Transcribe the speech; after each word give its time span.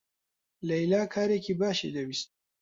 لەیلا 0.67 1.01
کارێکی 1.13 1.53
باشی 1.61 1.93
دەویست. 1.95 2.29